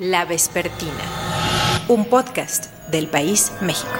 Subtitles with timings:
[0.00, 1.04] La Vespertina,
[1.88, 3.92] un podcast del País México.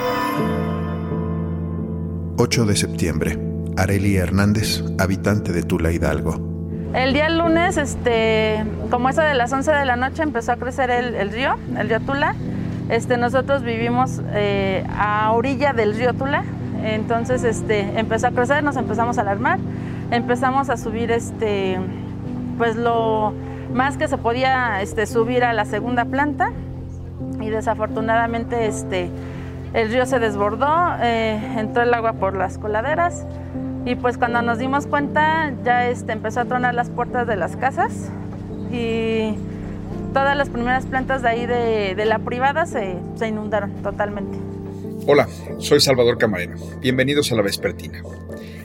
[2.39, 3.39] 8 de septiembre.
[3.77, 6.41] Areli Hernández, habitante de Tula Hidalgo.
[6.95, 10.89] El día lunes, este, como eso de las 11 de la noche, empezó a crecer
[10.89, 12.35] el, río, el río Tula.
[12.89, 16.45] Este, nosotros vivimos eh, a orilla del río Tula,
[16.83, 19.59] entonces este, empezó a crecer, nos empezamos a alarmar,
[20.11, 21.79] empezamos a subir este,
[22.57, 23.35] pues lo
[23.73, 26.53] más que se podía este, subir a la segunda planta
[27.41, 29.11] y desafortunadamente este,
[29.75, 33.25] el río se desbordó, eh, entró el agua por las coladeras
[33.85, 37.57] y pues cuando nos dimos cuenta ya este, empezó a tronar las puertas de las
[37.57, 38.11] casas
[38.73, 39.35] y
[40.13, 44.39] todas las primeras plantas de ahí de, la privada se, inundaron totalmente.
[45.07, 46.57] Hola, soy Salvador Camarena.
[46.81, 48.03] Bienvenidos a la Vespertina.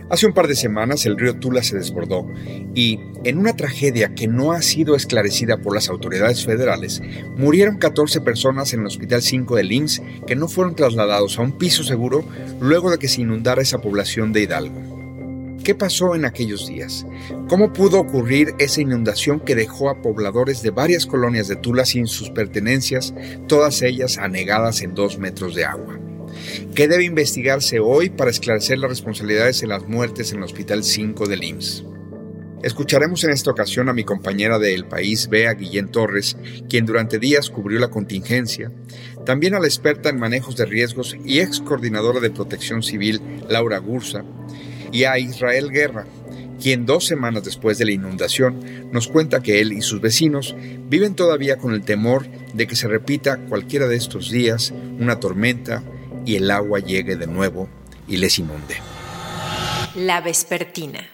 [0.09, 2.27] Hace un par de semanas el río Tula se desbordó
[2.75, 7.01] y, en una tragedia que no ha sido esclarecida por las autoridades federales,
[7.35, 11.57] murieron 14 personas en el Hospital 5 de IMSS que no fueron trasladados a un
[11.57, 12.23] piso seguro
[12.61, 14.95] luego de que se inundara esa población de Hidalgo.
[15.63, 17.07] ¿Qué pasó en aquellos días?
[17.49, 22.05] ¿Cómo pudo ocurrir esa inundación que dejó a pobladores de varias colonias de Tula sin
[22.05, 23.15] sus pertenencias,
[23.47, 25.99] todas ellas anegadas en dos metros de agua?
[26.73, 31.27] ¿Qué debe investigarse hoy para esclarecer las responsabilidades en las muertes en el Hospital 5
[31.27, 31.85] del IMSS?
[32.63, 36.35] Escucharemos en esta ocasión a mi compañera de El País, Bea Guillén Torres,
[36.67, 38.71] quien durante días cubrió la contingencia,
[39.25, 43.77] también a la experta en manejos de riesgos y ex coordinadora de protección civil, Laura
[43.77, 44.25] Gursa,
[44.91, 46.07] y a Israel Guerra,
[46.59, 50.55] quien dos semanas después de la inundación nos cuenta que él y sus vecinos
[50.89, 55.83] viven todavía con el temor de que se repita cualquiera de estos días una tormenta
[56.25, 57.69] y el agua llegue de nuevo
[58.07, 58.75] y les inunde.
[59.95, 61.07] La Vespertina.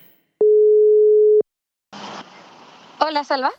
[3.00, 3.52] Hola, Salva.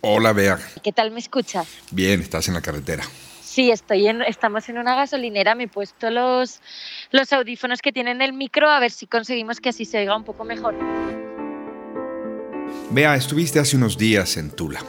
[0.00, 0.58] Hola, Bea.
[0.82, 1.66] ¿Qué tal me escuchas?
[1.90, 3.04] Bien, estás en la carretera.
[3.42, 5.54] Sí, estoy en, estamos en una gasolinera.
[5.54, 6.60] Me he puesto los,
[7.10, 10.24] los audífonos que tienen el micro a ver si conseguimos que así se oiga un
[10.24, 10.74] poco mejor.
[12.90, 14.80] Bea, estuviste hace unos días en Tula.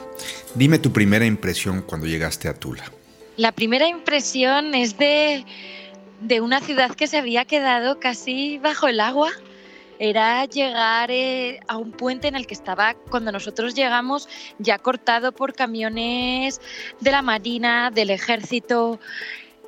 [0.55, 2.83] Dime tu primera impresión cuando llegaste a Tula.
[3.37, 5.45] La primera impresión es de
[6.21, 9.31] de una ciudad que se había quedado casi bajo el agua.
[9.99, 15.33] Era llegar eh, a un puente en el que estaba, cuando nosotros llegamos, ya cortado
[15.33, 16.61] por camiones
[17.01, 18.99] de la Marina, del Ejército.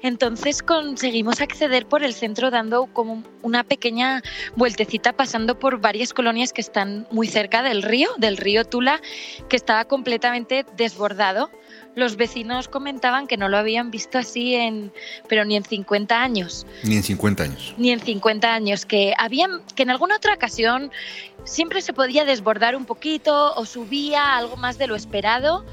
[0.01, 4.23] Entonces conseguimos acceder por el centro dando como una pequeña
[4.55, 8.99] vueltecita pasando por varias colonias que están muy cerca del río, del río Tula,
[9.47, 11.51] que estaba completamente desbordado
[11.95, 14.91] los vecinos comentaban que no lo habían visto así en,
[15.27, 16.65] pero ni en 50 años.
[16.83, 17.75] Ni en 50 años.
[17.77, 20.91] Ni en 50 años, que habían, que en alguna otra ocasión
[21.43, 25.65] siempre se podía desbordar un poquito o subía algo más de lo esperado,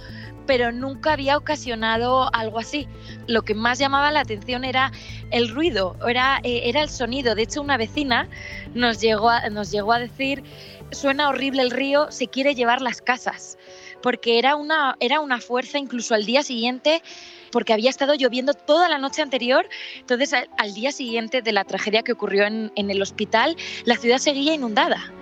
[0.46, 2.88] pero nunca había ocasionado algo así.
[3.26, 4.90] Lo que más llamaba la atención era
[5.30, 7.34] el ruido, era, eh, era el sonido.
[7.34, 8.28] De hecho, una vecina
[8.74, 10.42] nos llegó nos llegó a decir,
[10.90, 13.58] suena horrible el río, se quiere llevar las casas
[14.02, 17.02] porque era una, era una fuerza incluso al día siguiente
[17.50, 19.68] porque había estado lloviendo toda la noche anterior.
[19.98, 24.54] Entonces, al, día siguiente de la tragedia que ocurrió en, el hospital, la ciudad seguía
[24.54, 25.12] inundada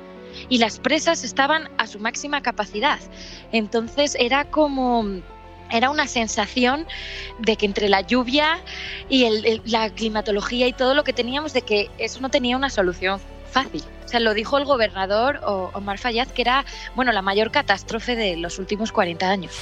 [0.48, 2.98] y las presas estaban a su máxima capacidad.
[3.52, 5.04] Entonces, era como...
[5.68, 6.86] Era una sensación
[7.40, 8.60] de que entre la lluvia
[9.08, 9.28] y
[9.64, 13.82] la climatología y todo lo que teníamos, de que eso no tenía una solución fácil.
[14.06, 18.36] O sea, lo dijo el gobernador Omar Fayad, que era bueno, la mayor catástrofe de
[18.36, 19.58] los últimos 40 años.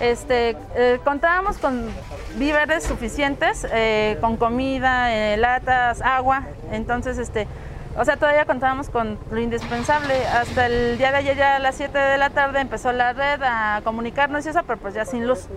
[0.00, 1.90] Este, eh, contábamos con
[2.36, 6.46] víveres suficientes, eh, con comida, eh, latas, agua.
[6.72, 7.46] Entonces, este,
[7.94, 10.26] o sea, todavía contábamos con lo indispensable.
[10.26, 13.42] Hasta el día de ayer, ya a las 7 de la tarde, empezó la red
[13.42, 15.48] a comunicarnos y eso, pero pues ya sin luz.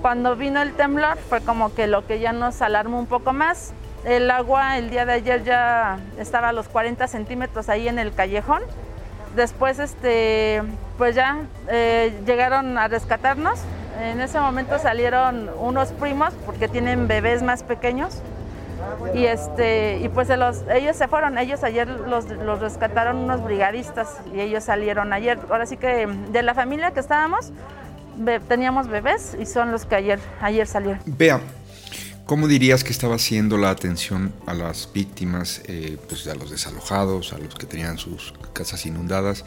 [0.00, 3.74] Cuando vino el temblor, fue como que lo que ya nos alarmó un poco más.
[4.04, 8.12] El agua el día de ayer ya estaba a los 40 centímetros ahí en el
[8.12, 8.62] callejón.
[9.34, 10.62] Después, este,
[10.98, 13.60] pues ya eh, llegaron a rescatarnos.
[14.00, 18.22] En ese momento salieron unos primos porque tienen bebés más pequeños.
[19.14, 24.40] Y, este, y pues ellos se fueron, ellos ayer los, los rescataron unos brigadistas y
[24.40, 25.38] ellos salieron ayer.
[25.50, 27.52] Ahora sí que de la familia que estábamos,
[28.48, 31.00] teníamos bebés y son los que ayer, ayer salieron.
[31.06, 31.40] Vea,
[32.26, 37.34] ¿Cómo dirías que estaba haciendo la atención a las víctimas, eh, pues a los desalojados,
[37.34, 39.44] a los que tenían sus casas inundadas,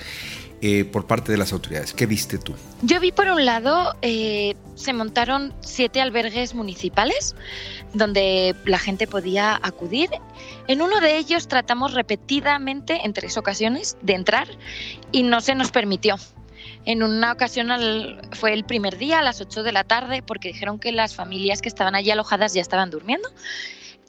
[0.62, 1.94] eh, por parte de las autoridades?
[1.94, 2.54] ¿Qué viste tú?
[2.84, 7.36] Yo vi por un lado, eh, se montaron siete albergues municipales
[7.94, 10.12] donde la gente podía acudir.
[10.68, 14.48] En uno de ellos tratamos repetidamente, en tres ocasiones, de entrar
[15.12, 16.18] y no se nos permitió.
[16.86, 17.70] En una ocasión
[18.32, 21.62] fue el primer día a las 8 de la tarde porque dijeron que las familias
[21.62, 23.30] que estaban allí alojadas ya estaban durmiendo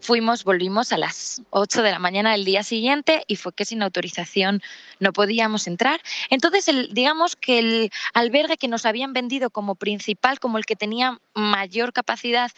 [0.00, 3.82] Fuimos, volvimos a las 8 de la mañana del día siguiente y fue que sin
[3.82, 4.62] autorización
[5.00, 6.00] no podíamos entrar.
[6.30, 10.76] Entonces, el, digamos que el albergue que nos habían vendido como principal, como el que
[10.76, 12.50] tenía mayor capacidad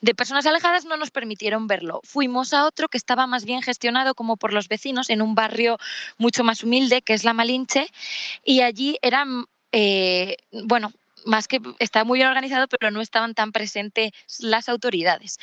[0.00, 2.00] de personas alejadas, no nos permitieron verlo.
[2.04, 5.78] Fuimos a otro que estaba más bien gestionado como por los vecinos en un barrio
[6.16, 7.86] mucho más humilde, que es La Malinche,
[8.44, 10.92] y allí eran eh, bueno,
[11.28, 15.38] más que está muy organizado, pero no estaban tan presentes las autoridades.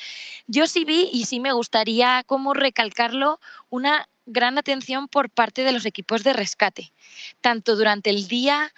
[0.47, 3.39] Yo sí vi y sí me gustaría como recalcarlo
[3.69, 6.91] una gran atención por parte de los equipos de rescate,
[7.41, 8.73] tanto durante el día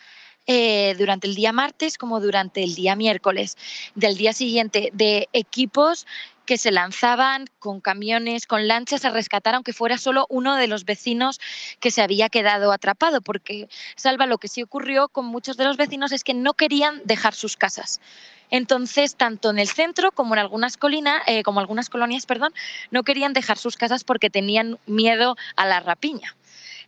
[0.49, 3.57] eh, durante el día martes como durante el día miércoles
[3.95, 6.07] del día siguiente de equipos
[6.47, 10.85] que se lanzaban con camiones, con lanchas a rescatar, aunque fuera solo uno de los
[10.85, 11.39] vecinos
[11.79, 15.77] que se había quedado atrapado, porque, Salva, lo que sí ocurrió con muchos de los
[15.77, 18.01] vecinos es que no querían dejar sus casas.
[18.49, 22.53] Entonces, tanto en el centro como en algunas colinas, eh, como algunas colonias, perdón,
[22.91, 26.35] no querían dejar sus casas porque tenían miedo a la rapiña.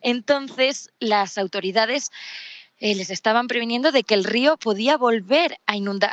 [0.01, 2.11] Entonces, las autoridades
[2.79, 6.09] eh, les estaban previniendo de que el río podía volver a inundar,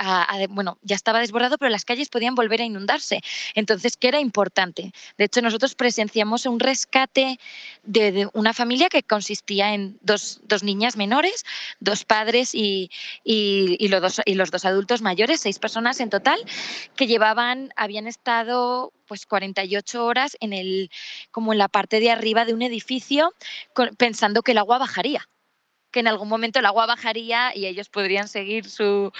[0.50, 3.20] bueno, ya estaba desbordado, pero las calles podían volver a inundarse.
[3.54, 4.92] Entonces, ¿qué era importante?
[5.16, 7.38] De hecho, nosotros presenciamos un rescate
[7.84, 11.44] de, una familia que consistía en dos, niñas menores,
[11.80, 12.90] dos padres y,
[13.24, 16.40] los dos, y los dos adultos mayores, seis personas en total,
[16.96, 20.90] que llevaban, habían estado pues 48 horas en el,
[21.30, 23.32] como en la parte de arriba de un edificio
[23.96, 25.28] pensando que el agua bajaría
[25.96, 29.12] que en algún momento el agua bajaría y ellos podrían seguir su,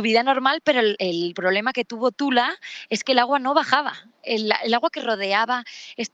[0.00, 2.58] vida normal, pero el, problema que tuvo Tula
[2.88, 3.92] es que el agua no bajaba.
[4.22, 5.64] El, agua que rodeaba,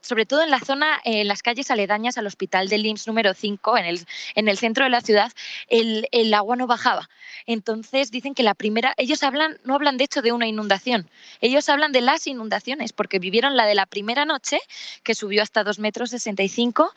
[0.01, 3.77] sobre todo en la zona, en las calles aledañas al hospital del IMSS número 5,
[3.77, 4.05] en el,
[4.35, 5.31] en el centro de la ciudad,
[5.69, 7.07] el, el agua no bajaba.
[7.45, 11.69] Entonces dicen que la primera, ellos hablan, no hablan de hecho de una inundación, ellos
[11.69, 14.59] hablan de las inundaciones, porque vivieron la de la primera noche,
[15.03, 16.91] que subió hasta 2 metros 65,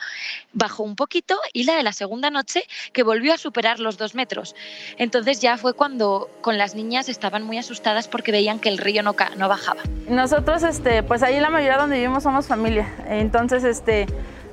[0.52, 4.14] bajó un poquito, y la de la segunda noche, que volvió a superar los 2
[4.14, 4.54] metros.
[4.98, 9.02] Entonces ya fue cuando con las niñas estaban muy asustadas porque veían que el río
[9.02, 9.82] no, no bajaba.
[10.08, 14.06] Nosotros, este, pues ahí la mayoría donde vivimos somos familia, entonces este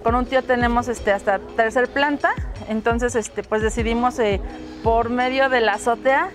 [0.03, 2.29] con un tío tenemos este, hasta tercer planta,
[2.69, 4.39] entonces este, pues decidimos eh,
[4.81, 6.29] por medio de la azotea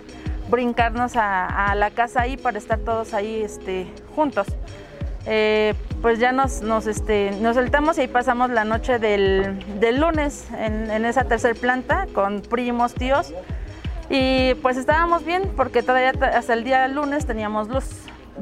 [0.51, 4.47] brincarnos a, la casa ahí para estar todos ahí este, juntos.
[5.27, 9.59] Eh, pues ya nos, nos, este, nos soltamos y ahí pasamos la noche del,
[9.99, 13.33] lunes en, esa tercer planta con primos, tíos.
[14.11, 17.85] Y pues estábamos bien porque todavía hasta el día lunes teníamos luz.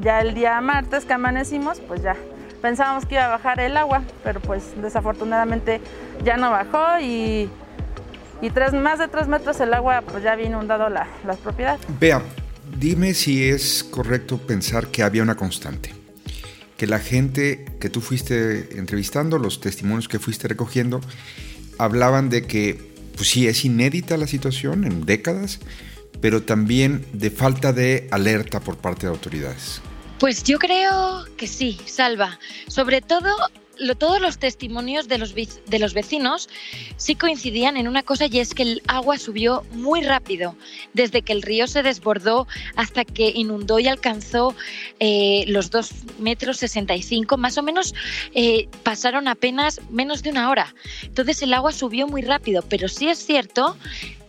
[0.01, 2.17] Ya el día martes que amanecimos, pues ya
[2.61, 5.81] pensábamos que iba a bajar el agua, pero pues desafortunadamente
[6.23, 7.49] ya no bajó y,
[8.41, 11.81] y tres, más de tres metros el agua pues ya había inundado la, las propiedades.
[11.99, 12.21] Vea,
[12.77, 15.93] dime si es correcto pensar que había una constante,
[16.83, 20.99] que la gente que tú fuiste entrevistando, los testimonios que fuiste recogiendo,
[21.77, 22.77] hablaban de que
[23.15, 25.59] pues sí, es inédita la situación en décadas,
[26.19, 29.79] pero también de falta de alerta por parte de autoridades.
[30.19, 32.37] Pues yo creo que sí, Salva.
[32.67, 33.29] Sobre todo
[33.97, 36.49] todos los testimonios de los, de los vecinos
[36.97, 40.55] sí coincidían en una cosa y es que el agua subió muy rápido,
[40.93, 44.55] desde que el río se desbordó hasta que inundó y alcanzó
[44.99, 47.93] eh, los 2 metros 65, más o menos
[48.33, 50.73] eh, pasaron apenas menos de una hora.
[51.03, 53.75] Entonces el agua subió muy rápido, pero sí es cierto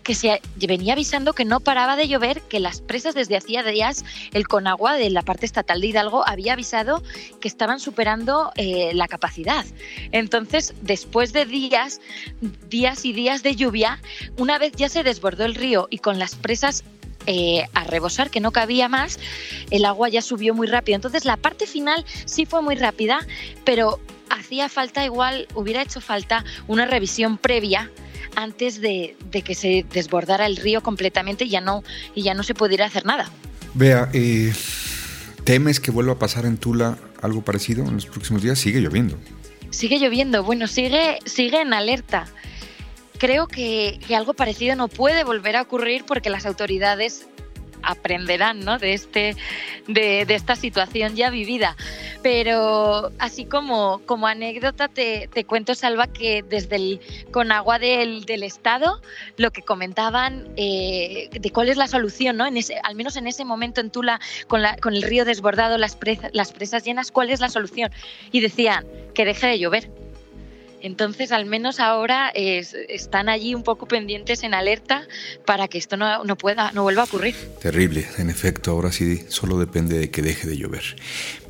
[0.05, 4.05] que se venía avisando que no paraba de llover, que las presas desde hacía días,
[4.33, 7.03] el Conagua de la parte estatal de Hidalgo había avisado
[7.41, 9.65] que estaban superando eh, la capacidad.
[10.13, 12.01] Entonces, después de días,
[12.69, 13.99] días y días de lluvia,
[14.37, 16.85] una vez ya se desbordó el río y con las presas
[17.27, 19.19] eh, a rebosar, que no cabía más,
[19.71, 20.97] el agua ya subió muy rápido.
[20.97, 23.27] Entonces la parte final sí fue muy rápida,
[23.65, 27.91] pero hacía falta igual, hubiera hecho falta una revisión previa
[28.37, 31.83] antes de, que se desbordara el río completamente y ya no,
[32.15, 33.31] y ya no se pudiera hacer nada.
[33.75, 34.53] Vea, eh,
[35.45, 38.59] ¿temes que vuelva a pasar en Tula algo parecido en los próximos días?
[38.59, 39.19] Sigue lloviendo.
[39.71, 42.27] Sigue lloviendo, bueno, sigue, sigue en alerta.
[43.19, 47.27] Creo que, que algo parecido no puede volver a ocurrir porque las autoridades
[47.87, 48.79] aprenderán ¿no?
[48.79, 49.37] de, este,
[49.87, 51.77] de, esta situación ya vivida.
[52.23, 57.01] Pero así como, como anécdota te, cuento, Salva, que desde el
[57.31, 59.01] Conagua del, del Estado
[59.37, 62.47] lo que comentaban eh, de cuál es la solución, ¿no?
[62.47, 65.79] en ese, al menos en ese momento en Tula, con, la, con el río desbordado,
[65.79, 65.99] las,
[66.33, 67.91] las presas llenas, ¿cuál es la solución?
[68.33, 70.04] Y decían que deje de llover
[70.85, 75.09] Entonces, al menos ahora están allí un poco pendientes en alerta
[75.47, 77.35] para que esto no, no, pueda, no vuelva a ocurrir.
[77.59, 80.83] Terrible, en efecto, ahora sí solo depende de que deje de llover.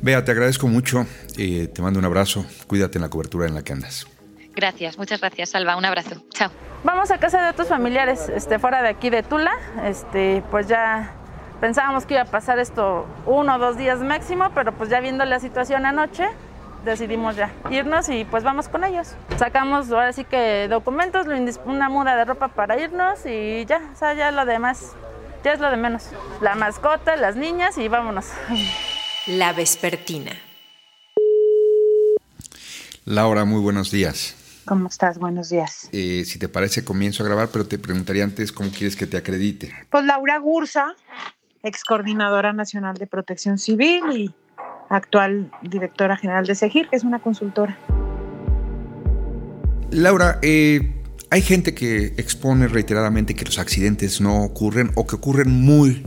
[0.01, 1.05] Bea, te agradezco mucho,
[1.37, 4.07] eh, te mando un abrazo, cuídate en la cobertura en la que andas.
[4.55, 5.75] Gracias, muchas gracias, Salva.
[5.75, 6.23] Un abrazo.
[6.29, 6.49] Chao.
[6.85, 9.51] Vamos a casa de otros familiares, este, fuera de aquí de Tula.
[9.83, 11.13] Este, pues ya
[11.59, 15.25] pensábamos que iba a pasar esto uno o dos días máximo, pero pues ya viendo
[15.25, 16.25] la situación anoche,
[16.85, 19.15] decidimos ya irnos y pues vamos con ellos.
[19.37, 21.27] Sacamos ahora sí que documentos,
[21.65, 24.93] una muda de ropa para irnos y ya, o sea, ya lo demás,
[25.43, 26.09] ya es lo de menos.
[26.41, 28.27] La mascota, las niñas y vámonos.
[29.27, 30.31] La vespertina.
[33.05, 34.35] Laura, muy buenos días.
[34.65, 35.19] ¿Cómo estás?
[35.19, 35.89] Buenos días.
[35.91, 39.17] Eh, si te parece, comienzo a grabar, pero te preguntaría antes cómo quieres que te
[39.17, 39.71] acredite.
[39.91, 40.95] Pues Laura Gursa,
[41.61, 44.33] ex coordinadora nacional de protección civil y
[44.95, 47.77] actual directora general de SEGIR, que es una consultora.
[49.91, 50.93] Laura, eh,
[51.29, 56.03] hay gente que expone reiteradamente que los accidentes no ocurren o que ocurren muy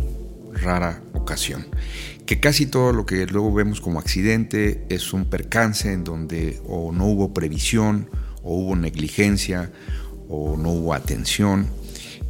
[0.62, 1.66] rara ocasión
[2.28, 6.92] que casi todo lo que luego vemos como accidente es un percance en donde o
[6.92, 8.11] no hubo previsión
[8.42, 9.73] o hubo negligencia
[10.28, 11.68] o no hubo atención.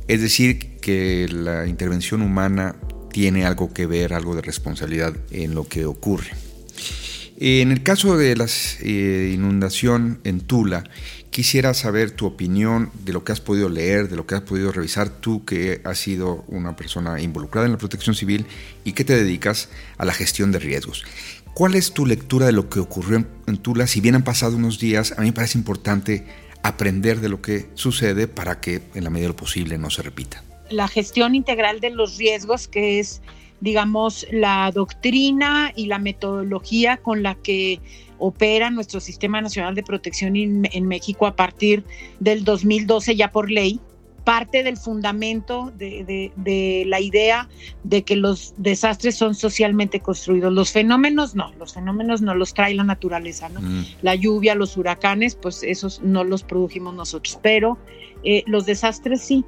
[0.06, 2.76] Es decir, que la intervención humana
[3.10, 6.30] tiene algo que ver, algo de responsabilidad en lo que ocurre.
[7.40, 8.46] En el caso de la
[8.80, 10.82] eh, inundación en Tula,
[11.30, 14.72] quisiera saber tu opinión de lo que has podido leer, de lo que has podido
[14.72, 18.44] revisar tú que has sido una persona involucrada en la protección civil
[18.82, 19.68] y que te dedicas
[19.98, 21.04] a la gestión de riesgos.
[21.54, 23.86] ¿Cuál es tu lectura de lo que ocurrió en Tula?
[23.86, 26.26] Si bien han pasado unos días, a mí me parece importante
[26.64, 30.02] aprender de lo que sucede para que en la medida de lo posible no se
[30.02, 30.42] repita.
[30.70, 33.22] La gestión integral de los riesgos, que es,
[33.60, 37.80] digamos, la doctrina y la metodología con la que
[38.18, 41.84] opera nuestro Sistema Nacional de Protección en México a partir
[42.20, 43.80] del 2012 ya por ley,
[44.28, 47.48] parte del fundamento de, la idea
[47.82, 50.52] de que los desastres son socialmente construidos.
[50.52, 53.62] Los fenómenos no, los fenómenos no los trae la naturaleza, ¿no?
[53.62, 53.86] Mm.
[54.02, 57.78] La lluvia, los huracanes, pues esos no los produjimos nosotros, pero
[58.24, 59.44] eh, los desastres sí.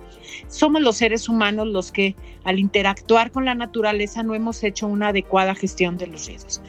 [0.48, 5.08] Somos los seres humanos los que al interactuar con la naturaleza no hemos hecho una
[5.08, 6.62] adecuada gestión de los riesgos.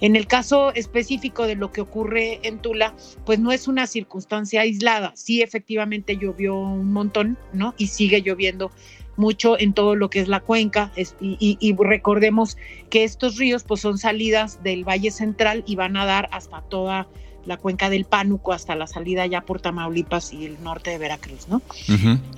[0.00, 2.94] En el caso específico de lo que ocurre en Tula,
[3.24, 5.12] pues no es una circunstancia aislada.
[5.16, 7.74] Sí, efectivamente llovió un montón, ¿no?
[7.78, 8.70] Y sigue lloviendo
[9.16, 12.56] mucho en todo lo que es la cuenca y, y, recordemos
[12.90, 17.06] que estos ríos pues son salidas del Valle Central y van a dar hasta toda
[17.46, 21.48] la cuenca del Pánuco hasta la salida ya por Tamaulipas y el norte de Veracruz,
[21.48, 21.62] ¿no?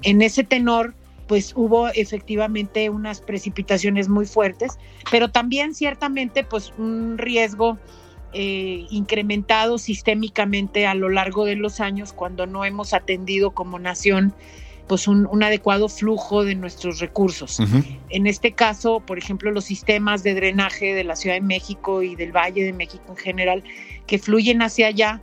[0.02, 0.94] En ese tenor,
[1.26, 4.78] pues hubo efectivamente unas precipitaciones muy fuertes,
[5.10, 7.78] pero también ciertamente pues un riesgo
[8.32, 14.34] eh, incrementado sistémicamente a lo largo de los años cuando no hemos atendido como nación
[14.86, 17.58] pues un, adecuado flujo de nuestros recursos.
[18.10, 22.14] En este caso, por ejemplo, los sistemas de drenaje de la Ciudad de México y
[22.14, 23.64] del Valle de México en general,
[24.06, 25.20] que fluyen hacia allá,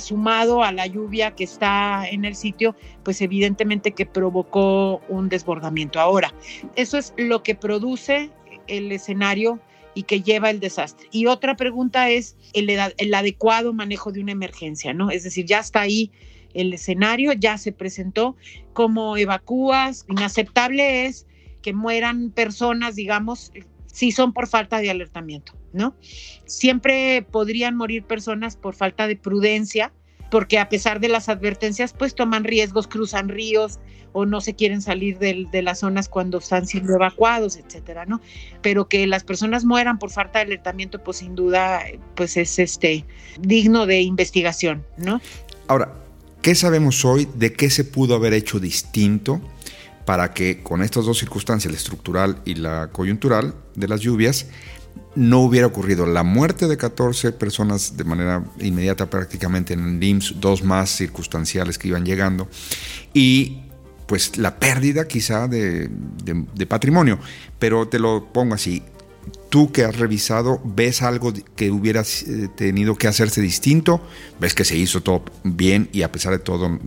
[0.00, 6.00] sumado a la lluvia que está en el sitio, pues evidentemente que provocó un desbordamiento.
[6.00, 6.32] Ahora,
[6.76, 8.30] eso es lo que produce
[8.66, 9.60] el escenario
[9.94, 11.08] y que lleva el desastre.
[11.10, 15.10] Y otra pregunta es el, el adecuado manejo de una emergencia, ¿no?
[15.10, 16.10] Es decir, ya está ahí
[16.54, 18.36] el escenario, ya se presentó,
[18.72, 21.26] cómo evacúas, inaceptable es
[21.62, 23.52] que mueran personas, digamos,
[23.86, 25.94] si son por falta de alertamiento, ¿no?
[26.46, 29.92] Siempre podrían morir personas por falta de prudencia,
[30.30, 33.78] porque a pesar de las advertencias, pues toman riesgos, cruzan ríos
[34.12, 38.20] o no se quieren salir de, de, las zonas cuando están siendo evacuados, etcétera, ¿no?
[38.62, 41.82] Pero que las personas mueran por falta de alertamiento, pues sin duda,
[42.14, 43.04] pues es este
[43.40, 45.20] digno de investigación, ¿no?
[45.68, 45.94] Ahora,
[46.42, 49.40] ¿Qué sabemos hoy de qué se pudo haber hecho distinto
[50.04, 54.46] para que con estas dos circunstancias, la estructural y la coyuntural de las lluvias,
[55.14, 60.40] no hubiera ocurrido la muerte de 14 personas de manera inmediata prácticamente en el IMSS,
[60.40, 62.48] dos más circunstanciales que iban llegando,
[63.14, 63.62] y
[64.06, 65.88] pues la pérdida quizá de,
[66.24, 67.20] de patrimonio.
[67.60, 68.82] Pero te lo pongo así,
[69.52, 74.00] tú que has revisado, ves algo que hubiera eh, tenido que hacerse distinto,
[74.40, 76.78] ves que se hizo todo bien y a pesar de todo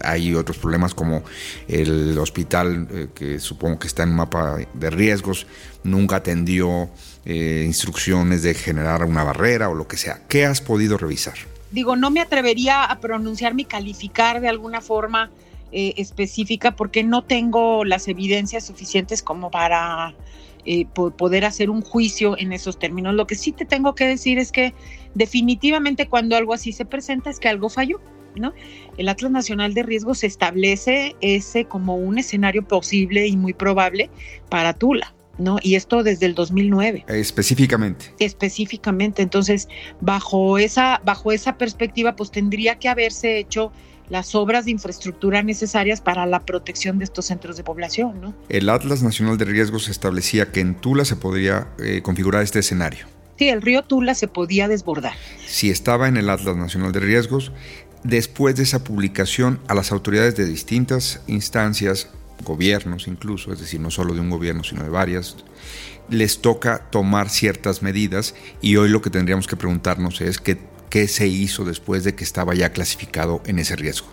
[0.00, 1.22] hay otros problemas como
[1.68, 5.46] el hospital eh, que supongo que está en un mapa de riesgos,
[5.84, 6.90] nunca atendió
[7.26, 10.20] eh, instrucciones de generar una barrera o lo que sea.
[10.26, 11.34] ¿Qué has podido revisar?
[11.70, 15.30] Digo, no me atrevería a pronunciarme y calificar de alguna forma
[15.70, 20.14] específica porque no tengo las evidencias suficientes como para
[20.66, 23.14] eh, poder hacer un juicio en esos términos.
[23.14, 24.74] Lo que sí te tengo que decir es que
[25.14, 28.00] definitivamente cuando algo así se presenta es que algo falló.
[28.36, 28.52] ¿no?
[28.96, 34.10] El Atlas Nacional de Riesgos establece ese como un escenario posible y muy probable
[34.48, 35.14] para Tula.
[35.38, 35.58] ¿no?
[35.62, 37.04] Y esto desde el 2009.
[37.08, 38.14] Específicamente.
[38.18, 39.22] Específicamente.
[39.22, 39.68] Entonces,
[40.00, 43.72] bajo esa, bajo esa perspectiva, pues tendría que haberse hecho
[44.08, 48.20] las obras de infraestructura necesarias para la protección de estos centros de población.
[48.20, 48.34] ¿no?
[48.48, 53.06] El Atlas Nacional de Riesgos establecía que en Tula se podría eh, configurar este escenario.
[53.38, 55.14] Sí, el río Tula se podía desbordar.
[55.46, 57.50] Si estaba en el Atlas Nacional de Riesgos,
[58.04, 62.10] después de esa publicación a las autoridades de distintas instancias,
[62.44, 65.36] gobiernos incluso, es decir, no solo de un gobierno, sino de varias,
[66.08, 70.58] les toca tomar ciertas medidas y hoy lo que tendríamos que preguntarnos es qué,
[70.90, 74.08] qué se hizo después de que estaba ya clasificado en ese riesgo.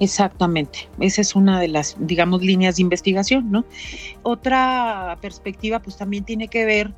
[0.00, 3.64] Exactamente, esa es una de las, digamos, líneas de investigación, ¿no?
[4.22, 6.92] Otra perspectiva, pues también tiene que ver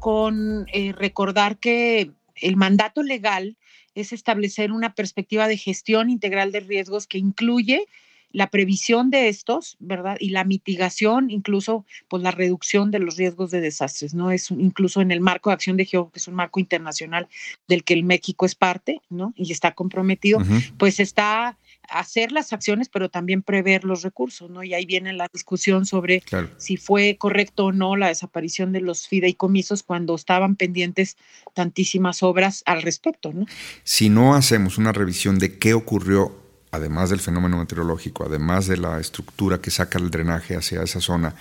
[0.00, 3.56] con eh, recordar que el mandato legal
[3.94, 7.86] es establecer una perspectiva de gestión integral de riesgos que incluye
[8.32, 10.16] la previsión de estos, ¿verdad?
[10.20, 14.30] Y la mitigación, incluso pues la reducción de los riesgos de desastres, ¿no?
[14.30, 17.28] Es incluso en el marco de acción de Geo, que es un marco internacional
[17.68, 19.32] del que el México es parte, ¿no?
[19.36, 20.40] Y está comprometido,
[20.78, 21.56] pues está
[21.88, 24.62] hacer las acciones, pero también prever los recursos, ¿no?
[24.62, 26.22] Y ahí viene la discusión sobre
[26.56, 31.16] si fue correcto o no la desaparición de los fideicomisos cuando estaban pendientes
[31.54, 33.46] tantísimas obras al respecto, ¿no?
[33.84, 36.41] Si no hacemos una revisión de qué ocurrió
[36.72, 41.34] además del fenómeno meteorológico, además de la estructura que saca el drenaje hacia esa zona,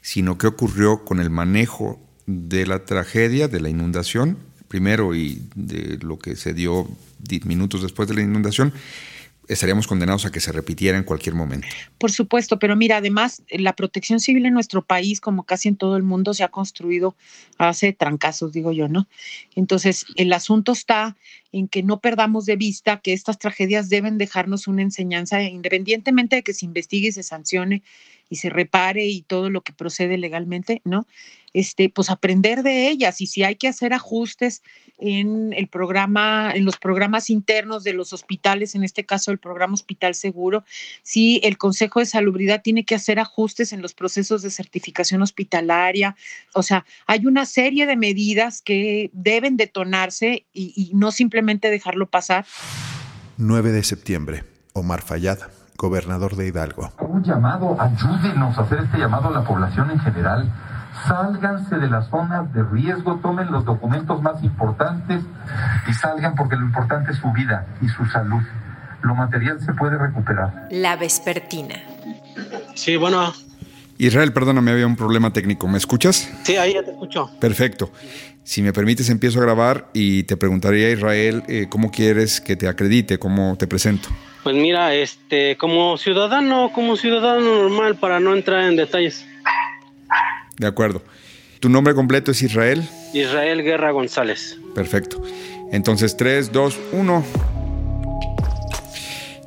[0.00, 5.98] sino qué ocurrió con el manejo de la tragedia, de la inundación, primero y de
[6.02, 6.88] lo que se dio
[7.44, 8.72] minutos después de la inundación,
[9.48, 11.66] estaríamos condenados a que se repitiera en cualquier momento.
[11.98, 15.96] Por supuesto, pero mira, además, la protección civil en nuestro país, como casi en todo
[15.96, 17.16] el mundo, se ha construido
[17.56, 19.08] hace trancazos, digo yo, ¿no?
[19.56, 21.16] Entonces, el asunto está
[21.52, 26.42] en que no perdamos de vista que estas tragedias deben dejarnos una enseñanza, independientemente de
[26.42, 27.82] que se investigue y se sancione
[28.30, 31.06] y se repare y todo lo que procede legalmente, ¿no?
[31.58, 34.62] Este, pues aprender de ellas y si hay que hacer ajustes
[34.96, 39.74] en el programa, en los programas internos de los hospitales, en este caso el programa
[39.74, 40.62] Hospital Seguro,
[41.02, 46.14] si el Consejo de Salubridad tiene que hacer ajustes en los procesos de certificación hospitalaria,
[46.54, 52.08] o sea, hay una serie de medidas que deben detonarse y, y no simplemente dejarlo
[52.08, 52.46] pasar.
[53.36, 54.44] 9 de septiembre,
[54.74, 55.40] Omar Fayad,
[55.76, 56.92] gobernador de Hidalgo.
[57.00, 60.52] Un llamado, ayúdenos a hacer este llamado a la población en general.
[61.06, 65.22] Sálganse de las zonas de riesgo, tomen los documentos más importantes
[65.88, 68.42] y salgan porque lo importante es su vida y su salud.
[69.02, 70.68] Lo material se puede recuperar.
[70.70, 71.76] La vespertina.
[72.74, 73.32] Sí, bueno.
[73.98, 75.68] Israel, perdóname, había un problema técnico.
[75.68, 76.30] ¿Me escuchas?
[76.42, 77.30] Sí, ahí ya te escucho.
[77.40, 77.90] Perfecto.
[78.44, 82.66] Si me permites, empiezo a grabar y te preguntaría, Israel, eh, cómo quieres que te
[82.66, 84.08] acredite, cómo te presento.
[84.42, 89.27] Pues mira, este, como ciudadano, como ciudadano normal, para no entrar en detalles.
[90.58, 91.02] De acuerdo.
[91.60, 92.82] ¿Tu nombre completo es Israel?
[93.14, 94.58] Israel Guerra González.
[94.74, 95.22] Perfecto.
[95.72, 97.24] Entonces, 3, 2, 1.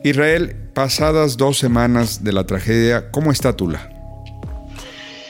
[0.03, 3.87] Israel, pasadas dos semanas de la tragedia, ¿cómo está Tula?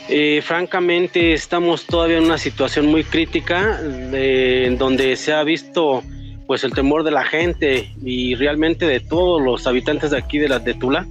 [0.07, 6.03] Eh, francamente, estamos todavía en una situación muy crítica, en donde se ha visto
[6.47, 10.49] pues el temor de la gente y realmente de todos los habitantes de aquí de
[10.49, 11.05] la de Tula,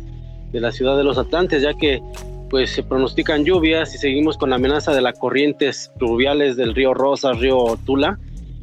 [0.53, 2.03] de la ciudad de los Atlantes, ya que
[2.51, 6.93] pues se pronostican lluvias y seguimos con la amenaza de las corrientes pluviales del río
[6.93, 8.19] Rosa, río Tula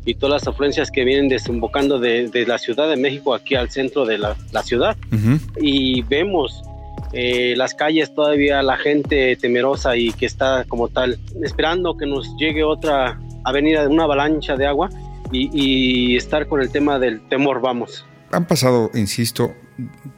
[0.05, 4.05] y todas las afluencias que vienen desembocando de, la Ciudad de México aquí al centro
[4.05, 4.95] de la, ciudad.
[5.59, 6.61] Y vemos
[7.13, 12.35] eh, las calles todavía la gente temerosa y que está como tal esperando que nos
[12.37, 14.89] llegue otra avenida, de una avalancha de agua
[15.31, 18.05] y, estar con el tema del temor, vamos.
[18.31, 19.53] Han pasado, insisto,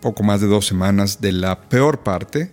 [0.01, 2.51] poco más de dos semanas de la peor parte,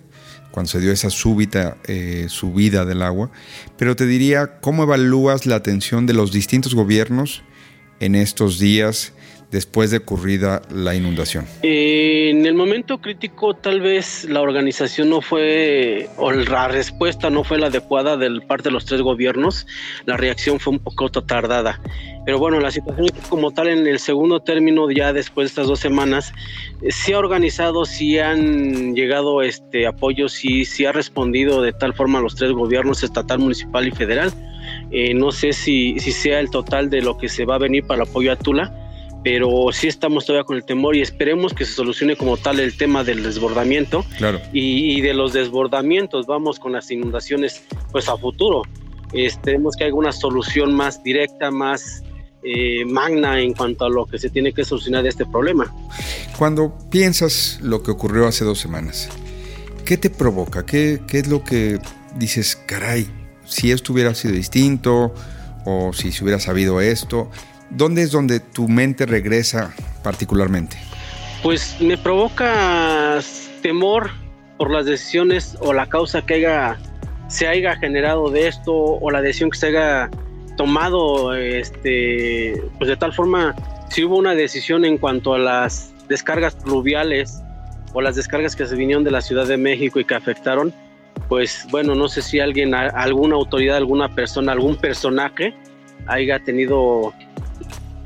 [0.57, 3.31] cuando se dio esa súbita eh, subida del agua,
[3.77, 7.43] pero te diría, ¿cómo evalúas la atención de los distintos gobiernos
[8.01, 9.13] en estos días
[9.51, 11.47] después de ocurrida la inundación?
[11.63, 17.59] en el momento crítico tal vez la organización no fue, o la respuesta no fue
[17.59, 19.67] la adecuada de parte de los tres gobiernos,
[20.05, 21.81] la reacción fue un poco tardada.
[22.25, 25.79] Pero bueno, la situación como tal en el segundo término, ya después de estas dos
[25.79, 26.33] semanas,
[26.83, 31.95] eh, se ha organizado, sí han llegado este apoyos, sí, sí ha respondido de tal
[31.95, 34.33] forma a los tres gobiernos, estatal, municipal y federal.
[34.91, 37.85] Eh, no sé si, si sea el total de lo que se va a venir
[37.87, 38.86] para el apoyo a Tula,
[39.27, 42.77] pero sí estamos todavía con el temor y esperemos que se solucione como tal el
[42.77, 44.41] tema del desbordamiento claro.
[44.53, 48.63] y, de los desbordamientos, vamos con las inundaciones pues a futuro.
[49.13, 52.05] Esperemos que haya una solución más directa, más
[52.45, 55.75] eh, magna en cuanto a lo que se tiene que solucionar de este problema.
[56.39, 59.09] Cuando piensas lo que ocurrió hace dos semanas,
[59.85, 60.65] ¿qué te provoca?
[60.65, 61.81] ¿Qué, qué es lo que
[62.15, 63.09] dices, caray,
[63.45, 65.13] si esto hubiera sido distinto
[65.65, 67.29] o si se hubiera sabido esto?
[67.71, 70.77] ¿Dónde es donde tu mente regresa particularmente?
[71.43, 73.19] Pues me provoca
[73.63, 74.11] temor
[74.57, 76.79] por las decisiones o la causa que haya,
[77.29, 80.11] se haya generado de esto o la decisión que se haya
[80.57, 83.55] tomado, este, pues de tal forma,
[83.91, 87.43] si hubo una decisión en cuanto a las descargas pluviales
[87.93, 90.73] o las descargas que se vinieron de la Ciudad de México y que afectaron,
[91.29, 95.55] pues bueno, no sé si alguien, alguna autoridad, alguna persona, algún personaje
[96.07, 97.13] haya tenido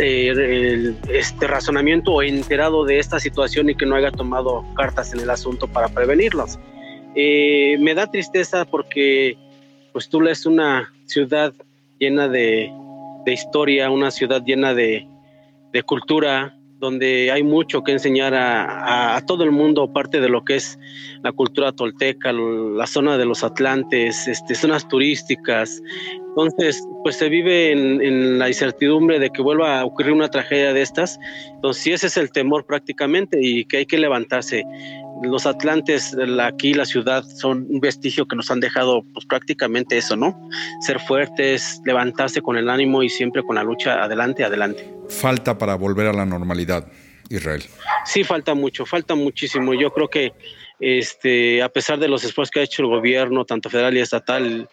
[0.03, 5.21] eh, este razonamiento o enterado de esta situación y que no haya tomado cartas en
[5.21, 6.59] el asunto para prevenirlos.
[7.15, 9.37] Eh, me da tristeza porque
[9.93, 11.53] pues Tula es una ciudad
[11.99, 12.73] llena de,
[13.27, 15.07] historia, una ciudad llena de,
[15.73, 20.57] de, cultura, donde hay mucho que enseñar a, todo el mundo, parte de lo que
[20.57, 20.79] es
[21.23, 25.83] la cultura tolteca, la zona de los Atlantes, este, zonas turísticas.
[26.31, 30.83] Entonces, pues se vive en, la incertidumbre de que vuelva a ocurrir una tragedia de
[30.83, 31.19] estas.
[31.55, 34.64] Entonces, sí, ese es el temor prácticamente y que hay que levantarse.
[35.23, 40.16] Los Atlantes, aquí la ciudad, son un vestigio que nos han dejado pues prácticamente eso,
[40.16, 40.40] ¿no?
[40.81, 45.75] Ser fuertes, levantarse con el ánimo y siempre con la lucha adelante, adelante falta para
[45.75, 46.87] volver a la normalidad,
[47.29, 47.62] Israel?
[48.05, 49.75] Sí, falta mucho, falta muchísimo.
[49.75, 50.33] Yo creo que
[50.79, 54.69] este, a pesar de los esfuerzos que ha hecho el gobierno, tanto federal y estatal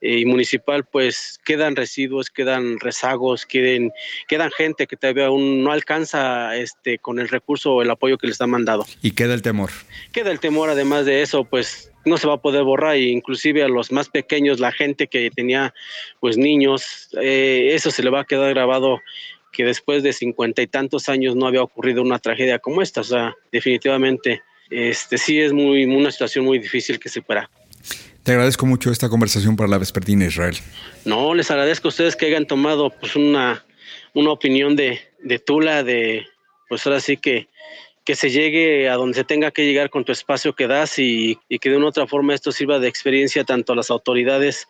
[0.00, 3.92] y municipal, pues quedan residuos, quedan rezagos, queden,
[4.28, 8.26] quedan gente que todavía aún no alcanza este, con el recurso o el apoyo que
[8.26, 8.86] les ha mandado.
[9.02, 9.70] ¿Y queda el temor?
[10.12, 13.62] Queda el temor, además de eso, pues no se va a poder borrar e inclusive
[13.62, 15.74] a los más pequeños, la gente que tenía
[16.18, 19.00] pues niños, eh, eso se le va a quedar grabado
[19.52, 23.00] que después de cincuenta y tantos años no había ocurrido una tragedia como esta.
[23.00, 27.50] O sea, definitivamente, este sí es muy una situación muy difícil que se pueda.
[28.22, 30.56] Te agradezco mucho esta conversación para la vespertina Israel.
[31.04, 33.64] No, les agradezco a ustedes que hayan tomado pues una,
[34.14, 36.26] una opinión de, de Tula, de
[36.68, 37.48] pues ahora sí que,
[38.04, 41.38] que se llegue a donde se tenga que llegar con tu espacio que das y,
[41.48, 44.68] y que de una otra forma esto sirva de experiencia tanto a las autoridades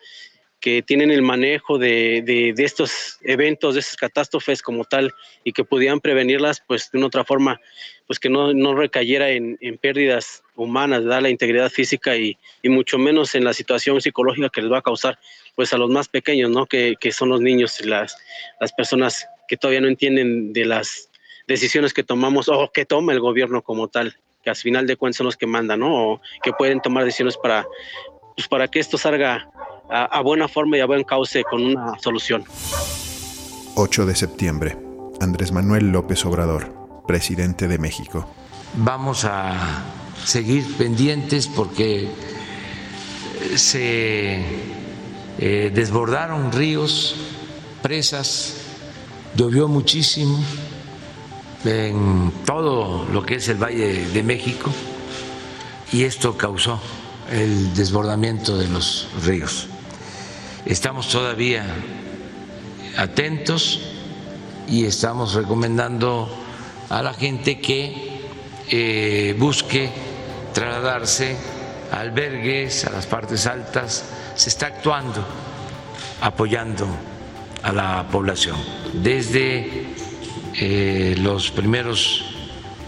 [0.61, 5.11] que tienen el manejo de, de, estos eventos, de estas catástrofes como tal,
[5.43, 7.59] y que pudieran prevenirlas, pues de una otra forma,
[8.05, 12.69] pues que no, no recayera en, en, pérdidas humanas, da la integridad física y, y,
[12.69, 15.17] mucho menos en la situación psicológica que les va a causar,
[15.55, 16.67] pues a los más pequeños, ¿no?
[16.67, 18.15] Que, que son los niños, las,
[18.59, 21.09] las personas que todavía no entienden de las
[21.47, 25.17] decisiones que tomamos o que toma el gobierno como tal, que al final de cuentas
[25.17, 26.11] son los que mandan, ¿no?
[26.11, 27.65] O que pueden tomar decisiones para,
[28.35, 29.49] pues para que esto salga
[29.91, 32.43] a, buena forma y a buen cauce con una solución.
[33.75, 34.77] 8 de septiembre.
[35.19, 36.73] Andrés Manuel López Obrador,
[37.07, 38.27] presidente de México.
[38.75, 39.83] Vamos a
[40.23, 42.09] seguir pendientes porque
[43.55, 44.43] se
[45.37, 47.15] eh, desbordaron ríos,
[47.81, 48.57] presas,
[49.35, 50.39] llovió muchísimo
[51.65, 54.71] en todo lo que es el Valle de México
[55.91, 56.79] y esto causó
[57.29, 59.67] el desbordamiento de los ríos.
[60.65, 61.65] Estamos todavía
[62.95, 63.79] atentos
[64.67, 66.29] y estamos recomendando
[66.89, 68.21] a la gente que
[68.69, 69.89] eh, busque
[70.53, 71.35] trasladarse
[71.91, 74.05] a albergues, a las partes altas.
[74.35, 75.25] Se está actuando
[76.21, 76.85] apoyando
[77.63, 78.55] a la población
[78.93, 79.87] desde
[80.59, 82.23] eh, los primeros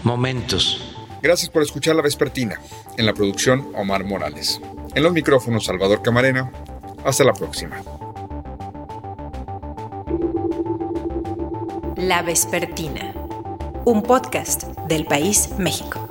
[0.04, 0.94] momentos.
[1.20, 2.60] Gracias por escuchar La Vespertina.
[2.96, 4.60] En la producción, Omar Morales.
[4.94, 6.52] En los micrófonos, Salvador Camarena
[7.04, 7.80] hasta la próxima.
[11.96, 13.14] La Vespertina,
[13.84, 16.03] un podcast del País México.